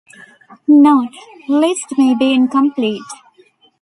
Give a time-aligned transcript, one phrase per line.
[0.67, 1.13] Note:
[1.47, 3.03] list may be incomplete.